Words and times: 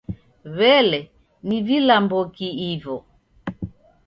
W'elee, 0.57 1.11
ni 1.47 1.57
vilamboki 1.67 2.47
ivo? 2.71 2.97